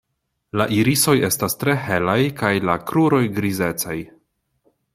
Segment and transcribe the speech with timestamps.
[0.61, 3.97] La irisoj estas tre helaj kaj la kruroj grizecaj.